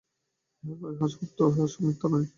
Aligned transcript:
ইহা 0.63 1.07
সত্য, 1.13 1.39
মিথ্যা 1.81 2.07
নয়। 2.11 2.27